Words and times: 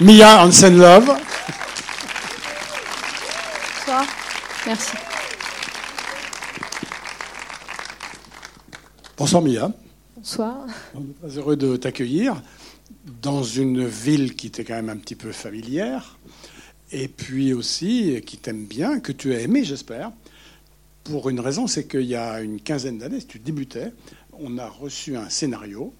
Mia 0.00 0.44
Hansen 0.44 0.78
Love. 0.78 1.06
Bonsoir. 3.74 4.06
Merci. 4.64 4.96
Bonsoir 9.16 9.42
Mia. 9.42 9.72
Bonsoir. 10.16 10.66
On 10.94 11.00
est 11.00 11.18
très 11.20 11.36
heureux 11.38 11.56
de 11.56 11.74
t'accueillir 11.74 12.40
dans 13.22 13.42
une 13.42 13.84
ville 13.84 14.36
qui 14.36 14.52
t'est 14.52 14.62
quand 14.62 14.74
même 14.74 14.88
un 14.88 14.98
petit 14.98 15.16
peu 15.16 15.32
familière 15.32 16.16
et 16.92 17.08
puis 17.08 17.52
aussi 17.52 18.22
qui 18.24 18.36
t'aime 18.36 18.66
bien, 18.66 19.00
que 19.00 19.10
tu 19.10 19.34
as 19.34 19.40
aimé, 19.40 19.64
j'espère. 19.64 20.12
Pour 21.02 21.28
une 21.28 21.40
raison, 21.40 21.66
c'est 21.66 21.88
qu'il 21.88 22.02
y 22.02 22.14
a 22.14 22.40
une 22.40 22.60
quinzaine 22.60 22.98
d'années, 22.98 23.18
si 23.18 23.26
tu 23.26 23.40
débutais, 23.40 23.92
on 24.32 24.58
a 24.58 24.68
reçu 24.68 25.16
un 25.16 25.28
scénario 25.28 25.92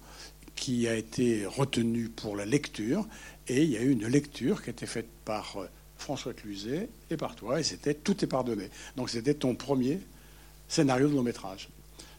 qui 0.55 0.87
a 0.87 0.95
été 0.95 1.45
retenu 1.45 2.07
pour 2.07 2.37
la 2.37 2.45
lecture 2.45 3.05
et 3.49 3.63
il 3.63 3.69
y 3.71 3.77
a 3.77 3.81
eu 3.81 3.91
une 3.91 4.07
lecture 4.07 4.61
qui 4.61 4.69
a 4.69 4.71
été 4.71 4.85
faite 4.85 5.09
par 5.25 5.57
euh, 5.57 5.67
François 5.97 6.33
Cluzet 6.33 6.87
et 7.09 7.17
par 7.17 7.35
toi 7.35 7.59
et 7.59 7.63
c'était 7.63 7.93
Tout 7.93 8.23
est 8.23 8.27
pardonné. 8.27 8.69
Donc 8.95 9.09
c'était 9.09 9.33
ton 9.33 9.55
premier 9.55 9.99
scénario 10.67 11.09
de 11.09 11.15
long 11.15 11.23
métrage. 11.23 11.69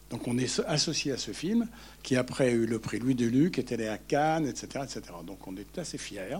Donc 0.09 0.27
on 0.27 0.37
est 0.37 0.59
associé 0.67 1.13
à 1.13 1.17
ce 1.17 1.31
film 1.31 1.67
qui 2.03 2.17
après 2.17 2.49
a 2.49 2.51
eu 2.51 2.65
le 2.65 2.79
prix 2.79 2.99
Louis 2.99 3.15
Deluc, 3.15 3.57
est 3.57 3.71
allé 3.71 3.87
à 3.87 3.97
Cannes, 3.97 4.45
etc., 4.45 4.83
etc. 4.83 5.01
Donc 5.25 5.47
on 5.47 5.55
est 5.55 5.77
assez 5.77 5.97
fiers 5.97 6.37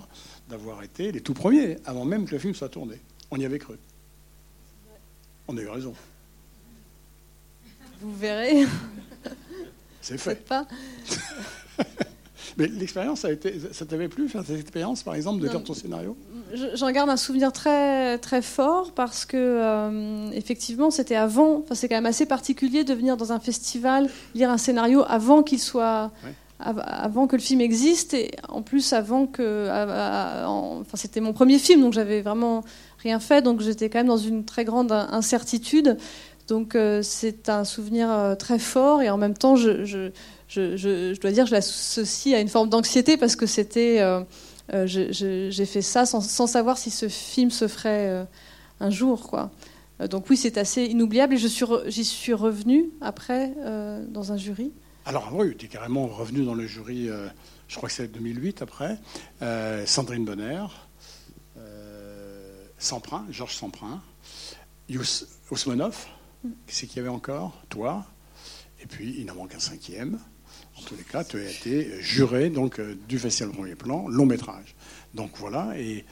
d'avoir 0.49 0.83
été 0.83 1.13
les 1.13 1.21
tout 1.21 1.33
premiers, 1.33 1.77
avant 1.85 2.03
même 2.03 2.25
que 2.25 2.31
le 2.31 2.39
film 2.39 2.53
soit 2.53 2.67
tourné. 2.67 2.99
On 3.31 3.39
y 3.39 3.45
avait 3.45 3.59
cru. 3.59 3.75
On 5.47 5.57
a 5.57 5.61
eu 5.61 5.69
raison. 5.69 5.95
Vous 8.01 8.15
verrez. 8.17 8.65
C'est 10.01 10.17
fait. 10.17 10.45
Pas. 10.45 10.67
Mais 12.57 12.67
l'expérience 12.67 13.25
a 13.25 13.31
été, 13.31 13.53
ça 13.71 13.85
t'avait 13.85 14.07
plu 14.07 14.27
faire 14.29 14.43
cette 14.45 14.59
expérience, 14.59 15.03
par 15.03 15.15
exemple, 15.15 15.41
de 15.41 15.47
lire 15.47 15.63
ton 15.63 15.73
scénario? 15.73 16.15
J'en 16.73 16.91
garde 16.91 17.09
un 17.09 17.17
souvenir 17.17 17.51
très 17.51 18.17
très 18.17 18.41
fort 18.41 18.91
parce 18.91 19.25
que 19.25 19.37
euh, 19.37 20.31
effectivement, 20.31 20.91
c'était 20.91 21.15
avant. 21.15 21.59
Enfin, 21.59 21.75
c'est 21.75 21.87
quand 21.87 21.95
même 21.95 22.05
assez 22.05 22.25
particulier 22.25 22.83
de 22.83 22.93
venir 22.93 23.17
dans 23.17 23.31
un 23.31 23.39
festival 23.39 24.09
lire 24.35 24.49
un 24.49 24.57
scénario 24.57 25.03
avant 25.07 25.43
qu'il 25.43 25.59
soit. 25.59 26.11
Avant 26.63 27.25
que 27.25 27.35
le 27.35 27.41
film 27.41 27.59
existe 27.59 28.13
et 28.13 28.29
en 28.47 28.61
plus 28.61 28.93
avant 28.93 29.25
que, 29.25 29.67
enfin 29.67 30.95
c'était 30.95 31.19
mon 31.19 31.33
premier 31.33 31.57
film 31.57 31.81
donc 31.81 31.93
j'avais 31.93 32.21
vraiment 32.21 32.63
rien 32.99 33.19
fait 33.19 33.41
donc 33.41 33.61
j'étais 33.61 33.89
quand 33.89 33.97
même 33.97 34.05
dans 34.05 34.15
une 34.15 34.45
très 34.45 34.63
grande 34.63 34.91
incertitude 34.91 35.97
donc 36.51 36.75
euh, 36.75 37.01
c'est 37.01 37.47
un 37.47 37.63
souvenir 37.63 38.11
euh, 38.11 38.35
très 38.35 38.59
fort 38.59 39.01
et 39.01 39.09
en 39.09 39.17
même 39.17 39.35
temps 39.37 39.55
je 39.55 39.85
je, 39.85 40.11
dois 41.19 41.31
dire, 41.31 41.45
je 41.45 41.51
l'associe 41.51 42.35
à 42.35 42.39
une 42.39 42.49
forme 42.49 42.69
d'anxiété 42.69 43.17
parce 43.17 43.35
que 43.35 43.45
c'était, 43.45 44.01
euh, 44.01 44.21
euh, 44.73 44.85
j'ai 44.85 45.65
fait 45.65 45.81
ça 45.81 46.05
sans, 46.05 46.47
savoir 46.47 46.77
si 46.77 46.91
ce 46.91 47.07
film 47.07 47.51
se 47.51 47.67
ferait 47.67 48.07
euh, 48.07 48.23
un 48.79 48.89
jour, 48.89 49.29
quoi. 49.29 49.51
donc 50.09 50.29
oui, 50.29 50.37
c'est 50.37 50.57
assez 50.57 50.85
inoubliable 50.85 51.35
et 51.35 51.37
je 51.37 51.47
suis, 51.47 51.65
j'y 51.87 52.03
suis 52.03 52.33
revenue 52.33 52.89
après 53.01 53.53
dans 54.09 54.31
un 54.31 54.37
jury. 54.37 54.71
Alors 55.05 55.29
oui, 55.33 55.55
tu 55.57 55.65
es 55.65 55.69
carrément 55.69 56.07
revenu 56.07 56.43
dans 56.43 56.53
le 56.53 56.65
jury. 56.67 57.09
je 57.67 57.75
crois 57.75 57.89
que 57.89 57.95
c'est 57.95 58.07
2008 58.07 58.61
après. 58.61 58.97
Sandrine 59.85 60.25
Bonner, 60.25 60.65
Samprin, 62.77 63.27
Georges 63.29 63.55
Samprin, 63.55 64.01
Yus 64.89 65.25
Osmanov, 65.51 66.07
mm. 66.43 66.49
qui 66.65 66.75
c'est 66.75 66.87
qu'il 66.87 66.97
y 66.97 66.99
avait 66.99 67.09
encore? 67.09 67.61
Toi. 67.69 68.05
Et 68.81 68.87
puis, 68.87 69.15
il 69.19 69.29
en 69.29 69.35
manque 69.35 69.53
un 69.53 69.59
cinquième. 69.59 70.19
En 70.81 70.87
tous 70.87 70.95
les 70.95 71.03
cas, 71.03 71.23
tu 71.23 71.37
as 71.37 71.49
été 71.49 72.01
juré 72.01 72.49
donc, 72.49 72.79
euh, 72.79 72.95
du 73.07 73.19
Festival 73.19 73.53
Premier 73.53 73.75
Plan, 73.75 74.07
long 74.07 74.25
métrage. 74.25 74.75
Donc 75.13 75.31
voilà, 75.35 75.73
et, 75.77 76.05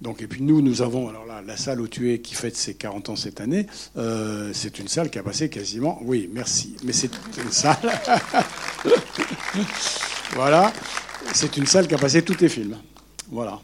donc, 0.00 0.22
et 0.22 0.28
puis 0.28 0.42
nous, 0.42 0.62
nous 0.62 0.82
avons, 0.82 1.08
alors 1.08 1.26
là, 1.26 1.42
la 1.42 1.56
salle 1.56 1.80
où 1.80 1.88
tu 1.88 2.12
es, 2.12 2.20
qui 2.20 2.34
fête 2.34 2.56
ses 2.56 2.74
40 2.74 3.08
ans 3.08 3.16
cette 3.16 3.40
année, 3.40 3.66
euh, 3.96 4.52
c'est 4.52 4.78
une 4.78 4.86
salle 4.86 5.10
qui 5.10 5.18
a 5.18 5.22
passé 5.22 5.48
quasiment, 5.48 5.98
oui, 6.02 6.30
merci, 6.32 6.76
mais 6.84 6.92
c'est 6.92 7.10
une 7.42 7.50
salle, 7.50 7.76
voilà, 10.34 10.72
c'est 11.34 11.56
une 11.56 11.66
salle 11.66 11.88
qui 11.88 11.94
a 11.94 11.98
passé 11.98 12.22
tous 12.22 12.36
tes 12.36 12.48
films. 12.48 12.76
Voilà. 13.30 13.60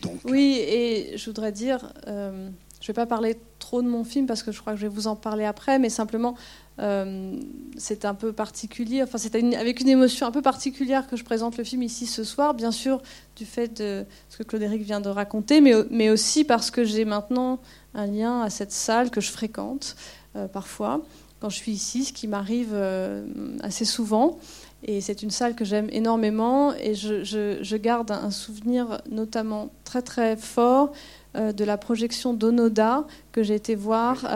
Donc. 0.00 0.20
Oui, 0.24 0.58
et 0.60 1.18
je 1.18 1.24
voudrais 1.26 1.52
dire, 1.52 1.92
euh, 2.06 2.48
je 2.82 2.90
ne 2.90 2.94
vais 2.94 2.94
pas 2.94 3.06
parler 3.06 3.38
trop 3.60 3.80
de 3.80 3.88
mon 3.88 4.02
film 4.02 4.26
parce 4.26 4.42
que 4.42 4.50
je 4.50 4.60
crois 4.60 4.72
que 4.72 4.78
je 4.80 4.86
vais 4.86 4.92
vous 4.92 5.06
en 5.06 5.14
parler 5.14 5.44
après, 5.44 5.78
mais 5.78 5.88
simplement, 5.88 6.34
euh, 6.80 7.38
c'est 7.76 8.04
un 8.04 8.14
peu 8.14 8.32
particulier, 8.32 9.04
enfin 9.04 9.18
c'est 9.18 9.36
avec 9.36 9.80
une 9.80 9.88
émotion 9.88 10.26
un 10.26 10.32
peu 10.32 10.42
particulière 10.42 11.06
que 11.06 11.16
je 11.16 11.22
présente 11.22 11.56
le 11.56 11.62
film 11.62 11.84
ici 11.84 12.06
ce 12.06 12.24
soir, 12.24 12.54
bien 12.54 12.72
sûr 12.72 13.00
du 13.36 13.46
fait 13.46 13.68
de 13.80 14.04
ce 14.28 14.38
que 14.38 14.42
Claude-Éric 14.42 14.82
vient 14.82 15.00
de 15.00 15.08
raconter, 15.08 15.60
mais, 15.60 15.74
mais, 15.90 16.10
aussi 16.10 16.42
parce 16.42 16.72
que 16.72 16.82
j'ai 16.82 17.04
maintenant 17.04 17.60
un 17.94 18.06
lien 18.06 18.42
à 18.42 18.50
cette 18.50 18.72
salle 18.72 19.10
que 19.10 19.20
je 19.20 19.30
fréquente 19.30 19.94
euh, 20.34 20.48
parfois 20.48 21.02
quand 21.42 21.50
je 21.50 21.56
suis 21.56 21.72
ici, 21.72 22.04
ce 22.04 22.12
qui 22.12 22.28
m'arrive 22.28 22.70
euh, 22.72 23.26
assez 23.62 23.84
souvent. 23.84 24.38
Et 24.84 25.00
c'est 25.00 25.22
une 25.22 25.30
salle 25.30 25.54
que 25.54 25.64
j'aime 25.64 25.88
énormément 25.92 26.74
et 26.74 26.94
je, 26.94 27.22
je, 27.22 27.76
garde 27.76 28.10
un 28.10 28.30
souvenir 28.30 29.00
notamment 29.08 29.70
très 29.84 30.02
très 30.02 30.36
fort 30.36 30.92
de 31.34 31.64
la 31.64 31.78
projection 31.78 32.34
d'Onoda 32.34 33.06
que 33.30 33.44
j'ai 33.44 33.54
été 33.54 33.76
voir 33.76 34.26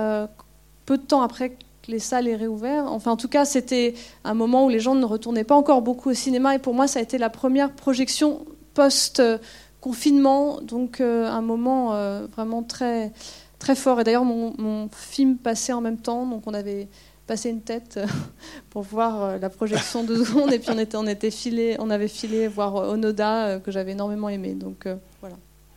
peu 0.87 0.99
de 0.99 1.03
temps 1.03 1.23
après 1.23 1.57
les 1.89 1.99
salles 1.99 2.29
aient 2.29 2.37
réouvert. 2.37 2.91
Enfin, 2.91 3.13
en 3.13 3.17
tout 3.17 3.29
cas, 3.29 3.45
c'était 3.45 3.95
un 4.25 4.35
moment 4.35 4.67
où 4.67 4.69
les 4.69 4.81
gens 4.81 4.95
ne 4.95 5.05
retournaient 5.05 5.45
pas 5.45 5.55
encore 5.55 5.83
beaucoup 5.83 6.11
au 6.11 6.15
cinéma. 6.15 6.55
Et 6.55 6.59
pour 6.59 6.75
moi, 6.75 6.87
ça 6.87 6.99
a 6.99 7.03
été 7.03 7.19
la 7.19 7.31
première 7.31 7.73
projection 7.73 8.45
post-confinement. 8.75 10.61
Donc, 10.63 11.01
euh, 11.01 11.29
un 11.29 11.43
moment 11.43 11.95
euh, 11.95 12.27
vraiment 12.35 12.63
très, 12.63 13.13
très 13.59 13.75
fort. 13.75 14.01
Et 14.01 14.05
d'ailleurs, 14.05 14.25
mon, 14.25 14.89
film 14.93 15.37
passait 15.37 15.73
en 15.73 15.81
même 15.81 15.99
temps. 15.99 16.27
Donc, 16.27 16.43
on 16.47 16.55
avait 16.55 16.89
passé 17.27 17.51
une 17.51 17.63
tête 17.63 17.95
euh, 17.97 18.07
pour 18.71 18.83
voir 18.83 19.39
la 19.39 19.51
projection 19.51 20.05
de 20.05 20.17
secondes. 20.25 20.53
Et 20.53 20.59
puis, 20.59 20.71
on, 20.71 20.79
était, 20.79 20.97
on, 20.97 21.07
était 21.07 21.31
filé, 21.31 21.77
on 21.79 21.91
avait 21.91 22.09
filé 22.09 22.49
voir 22.49 22.75
Onoda, 22.75 23.61
que 23.61 23.71
j'avais 23.71 23.93
énormément 23.93 24.29
aimé. 24.29 24.55
Donc, 24.55 24.89
voilà. 25.21 25.37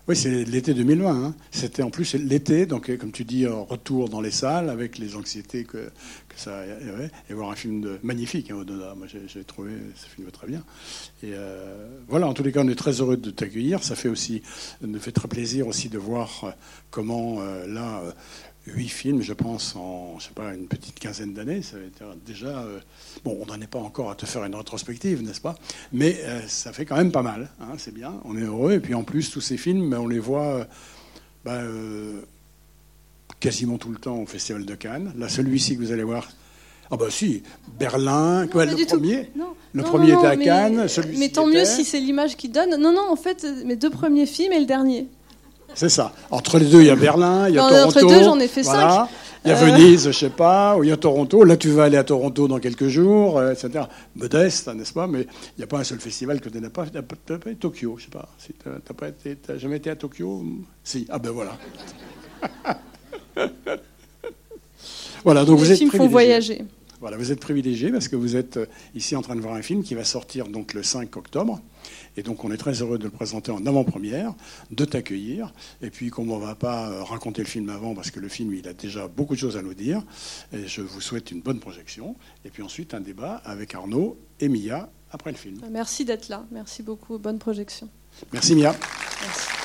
Oui, 0.10 0.16
c'est 0.16 0.44
l'été 0.44 0.74
2020. 0.74 1.24
Hein. 1.24 1.36
C'était 1.52 1.84
en 1.84 1.92
plus 1.92 2.16
l'été, 2.16 2.66
donc 2.66 2.98
comme 2.98 3.12
tu 3.12 3.24
dis, 3.26 3.46
retour 3.46 4.10
dans 4.10 4.22
les 4.22 4.32
salles 4.32 4.72
avec 4.72 4.98
les 4.98 5.16
anxiétés 5.16 5.66
que, 5.66 5.78
que 5.78 6.36
ça 6.36 6.62
avait, 6.62 7.12
et 7.30 7.36
voir 7.36 7.52
un 7.52 7.56
film 7.56 8.00
magnifique, 8.02 8.50
hein, 8.50 8.66
Moi, 8.98 9.06
j'ai 9.08 9.44
trouvé 9.44 9.74
ce 9.96 10.08
film 10.08 10.32
très 10.32 10.48
bien. 10.48 10.64
Et 11.22 11.34
euh, 11.34 11.88
voilà, 12.08 12.26
en 12.26 12.34
tous 12.34 12.42
les 12.42 12.52
cas, 12.52 12.62
on 12.64 12.68
est 12.70 12.76
très 12.76 13.02
heureux 13.02 13.18
de 13.18 13.30
t'accueillir. 13.30 13.84
Ça 13.84 13.94
fait 13.94 14.10
aussi, 14.10 14.42
nous 14.82 15.00
fait 15.00 15.12
très 15.12 15.28
plaisir 15.28 15.68
aussi 15.68 15.90
de 15.90 16.00
voir 16.00 16.56
comment 16.90 17.42
euh, 17.42 17.68
là 17.68 18.02
huit 18.76 18.90
films, 18.90 19.22
je 19.22 19.34
pense, 19.34 19.76
en 19.76 20.18
je 20.20 20.26
sais 20.26 20.34
pas, 20.34 20.54
une 20.54 20.68
petite 20.68 21.00
quinzaine 21.00 21.34
d'années. 21.34 21.62
Ça 21.62 21.78
été 21.78 22.04
déjà. 22.26 22.60
Euh, 22.60 22.80
bon, 23.24 23.38
on 23.42 23.46
n'en 23.46 23.60
est 23.62 23.68
pas 23.68 23.80
encore 23.80 24.12
à 24.12 24.16
te 24.16 24.26
faire 24.26 24.44
une 24.46 24.56
rétrospective, 24.56 25.22
n'est-ce 25.22 25.42
pas? 25.42 25.56
Mais 25.92 26.18
euh, 26.24 26.42
ça 26.48 26.74
fait 26.74 26.86
quand 26.86 26.98
même 26.98 27.12
pas 27.12 27.22
mal. 27.22 27.50
Hein, 27.62 27.74
c'est 27.78 27.94
bien, 27.94 28.16
on 28.26 28.38
est 28.38 28.42
heureux. 28.42 28.74
Et 28.74 28.80
puis 28.80 28.94
en 28.94 29.04
plus, 29.04 29.32
tous 29.32 29.42
ces 29.42 29.58
films, 29.58 29.94
on 29.94 30.08
les 30.08 30.20
voit 30.20 30.66
euh, 30.66 30.66
bah, 31.46 31.62
quasiment 33.40 33.78
tout 33.78 33.90
le 33.90 33.98
temps 33.98 34.18
au 34.18 34.26
Festival 34.26 34.66
de 34.66 34.76
Cannes. 34.76 35.14
Là, 35.18 35.30
celui-ci 35.30 35.76
que 35.76 35.82
vous 35.82 35.92
allez 35.92 36.04
voir. 36.04 36.28
Ah 36.92 36.98
bah 36.98 37.06
si, 37.12 37.44
Berlin, 37.78 38.48
quoi, 38.48 38.66
le 38.66 38.86
premier. 38.86 39.30
Le 39.74 39.84
premier 39.84 40.14
était 40.14 40.26
à 40.26 40.38
Cannes, 40.38 40.88
celui-ci. 40.88 41.20
Mais 41.20 41.30
tant 41.30 41.46
mieux 41.46 41.66
si 41.66 41.86
c'est 41.86 42.00
l'image 42.00 42.36
qui 42.36 42.50
donne. 42.50 42.82
Non, 42.82 42.92
non, 42.92 43.12
en 43.12 43.16
fait, 43.16 43.46
mes 43.64 43.76
deux 43.76 43.92
premiers 43.92 44.26
films 44.26 44.54
et 44.54 44.60
le 44.60 44.66
dernier. 44.66 45.08
C'est 45.76 45.90
ça. 45.90 46.14
Entre 46.32 46.60
les 46.60 46.66
deux, 46.66 46.82
il 46.82 46.88
y 46.88 46.90
a 46.90 46.96
Berlin, 46.96 47.48
il 47.48 47.56
y 47.56 47.60
a 47.60 47.62
Toronto. 47.62 48.00
Entre 48.00 48.08
deux, 48.08 48.24
j'en 48.24 48.40
ai 48.40 48.48
fait 48.48 48.64
cinq. 48.64 49.08
Il 49.46 49.52
y 49.52 49.54
a 49.54 49.58
euh. 49.58 49.66
Venise, 49.66 50.08
je 50.08 50.12
sais 50.12 50.30
pas, 50.30 50.76
ou 50.76 50.84
il 50.84 50.90
y 50.90 50.92
a 50.92 50.98
Toronto. 50.98 51.46
Là, 51.46 51.56
tu 51.56 51.70
vas 51.70 51.86
aller 51.86 51.96
à 51.96 52.04
Toronto 52.04 52.50
dans 52.50 52.60
quelques 52.60 52.88
jours, 52.88 53.38
euh, 53.38 53.54
etc. 53.54 53.86
Modeste, 54.16 54.68
n'est-ce 54.68 54.92
pas 54.92 55.08
Mais 55.08 55.22
il 55.22 55.60
n'y 55.60 55.64
a 55.64 55.68
pas 55.68 55.80
un 55.80 55.84
seul 55.84 56.00
festival 56.00 56.42
que 56.42 56.50
tu 56.50 56.60
n'as 56.60 56.70
pas. 56.70 56.86
Tu 56.86 56.94
n'as 56.94 57.04
pas 57.04 57.16
été 57.36 57.56
Tokyo, 57.56 57.96
je 57.98 58.04
sais 58.06 58.10
pas. 58.10 58.28
Si 58.38 58.54
tu 58.54 58.68
n'as 58.68 59.58
jamais 59.58 59.78
été 59.78 59.90
à 59.90 59.96
Tokyo 59.96 60.44
Si. 60.84 61.06
Ah 61.10 61.20
ben 61.20 61.32
voilà. 61.32 61.58
voilà, 65.24 65.46
donc 65.46 65.58
vous 65.58 65.72
êtes 65.72 65.78
films 65.78 65.92
font 65.92 66.08
voyager. 66.08 66.66
Voilà, 67.00 67.16
vous 67.18 67.32
êtes 67.32 67.40
privilégié 67.40 67.92
parce 67.92 68.08
que 68.08 68.16
vous 68.16 68.36
êtes 68.36 68.58
euh, 68.58 68.66
ici 68.94 69.16
en 69.16 69.22
train 69.22 69.36
de 69.36 69.42
voir 69.42 69.56
un 69.56 69.62
film 69.62 69.84
qui 69.84 69.96
va 69.96 70.04
sortir 70.04 70.48
donc 70.48 70.74
le 70.74 70.84
5 70.84 71.16
octobre. 71.16 71.62
Et 72.18 72.24
donc 72.24 72.44
on 72.44 72.52
est 72.52 72.58
très 72.58 72.82
heureux 72.82 72.98
de 72.98 73.06
le 73.06 73.10
présenter 73.10 73.52
en 73.52 73.66
avant-première, 73.66 74.34
de 74.72 74.86
t'accueillir. 74.86 75.54
Et 75.82 75.90
puis 75.90 76.10
comme 76.10 76.30
on 76.32 76.40
ne 76.40 76.46
va 76.46 76.56
pas 76.56 76.90
euh, 76.90 77.04
raconter 77.04 77.42
le 77.42 77.48
film 77.48 77.70
avant, 77.70 77.96
parce 77.96 78.12
que 78.12 78.20
le 78.20 78.28
film 78.28 78.54
il 78.54 78.68
a 78.68 78.74
déjà 78.74 79.08
beaucoup 79.08 79.36
de 79.36 79.40
choses 79.40 79.56
à 79.56 79.62
nous 79.62 79.74
dire, 79.74 80.04
et 80.52 80.68
je 80.68 80.82
vous 80.82 81.02
souhaite 81.02 81.32
une 81.32 81.42
bonne 81.42 81.60
projection. 81.60 82.16
Et 82.44 82.50
puis 82.50 82.64
ensuite 82.64 82.94
un 82.94 83.02
débat 83.02 83.42
avec 83.46 83.76
Arnaud 83.76 84.20
et 84.40 84.50
Mia 84.50 84.90
après 85.12 85.32
le 85.32 85.38
film. 85.38 85.62
Merci 85.72 86.06
d'être 86.06 86.30
là. 86.30 86.46
Merci 86.52 86.84
beaucoup. 86.84 87.18
Bonne 87.18 87.40
projection. 87.40 87.90
Merci 88.34 88.56
Mia. 88.56 88.76
Merci. 89.22 89.59